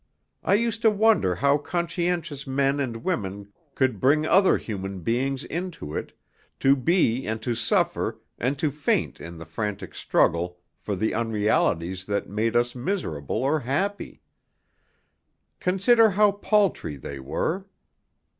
I 0.43 0.55
used 0.55 0.81
to 0.81 0.89
wonder 0.89 1.35
how 1.35 1.59
conscientious 1.59 2.47
men 2.47 2.79
and 2.79 3.03
women 3.03 3.53
could 3.75 3.99
bring 3.99 4.25
other 4.25 4.57
human 4.57 5.01
beings 5.01 5.43
into 5.43 5.95
it, 5.95 6.17
to 6.61 6.75
be 6.75 7.27
and 7.27 7.39
to 7.43 7.53
suffer 7.53 8.19
and 8.39 8.57
to 8.57 8.71
faint 8.71 9.19
in 9.21 9.37
the 9.37 9.45
frantic 9.45 9.93
struggle 9.93 10.57
for 10.79 10.95
the 10.95 11.11
unrealities 11.11 12.05
that 12.05 12.27
made 12.27 12.55
us 12.55 12.73
miserable 12.73 13.43
or 13.43 13.59
happy. 13.59 14.23
Consider 15.59 16.09
how 16.09 16.31
paltry 16.31 16.95
they 16.95 17.19
were. 17.19 17.67